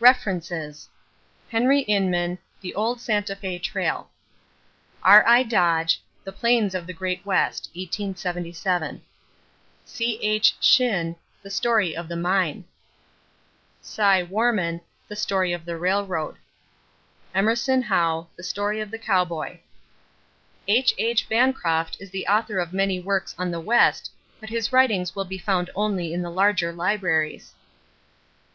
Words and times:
=References= 0.00 0.90
Henry 1.48 1.80
Inman, 1.80 2.38
The 2.60 2.74
Old 2.74 3.00
Santa 3.00 3.34
Fé 3.34 3.58
Trail. 3.62 4.10
R.I. 5.02 5.44
Dodge, 5.44 6.02
The 6.24 6.32
Plains 6.32 6.74
of 6.74 6.86
the 6.86 6.92
Great 6.92 7.24
West 7.24 7.70
(1877). 7.72 9.00
C.H. 9.86 10.56
Shinn, 10.60 11.16
The 11.42 11.48
Story 11.48 11.96
of 11.96 12.06
the 12.06 12.16
Mine. 12.16 12.64
Cy 13.80 14.22
Warman, 14.24 14.82
The 15.08 15.16
Story 15.16 15.54
of 15.54 15.64
the 15.64 15.78
Railroad. 15.78 16.36
Emerson 17.34 17.80
Hough, 17.80 18.26
The 18.36 18.42
Story 18.42 18.80
of 18.80 18.90
the 18.90 18.98
Cowboy. 18.98 19.60
H.H. 20.68 21.30
Bancroft 21.30 21.96
is 21.98 22.10
the 22.10 22.26
author 22.26 22.58
of 22.58 22.74
many 22.74 23.00
works 23.00 23.34
on 23.38 23.50
the 23.50 23.60
West 23.60 24.10
but 24.38 24.50
his 24.50 24.70
writings 24.70 25.16
will 25.16 25.24
be 25.24 25.38
found 25.38 25.70
only 25.74 26.12
in 26.12 26.20
the 26.20 26.28
larger 26.30 26.74
libraries. 26.74 27.54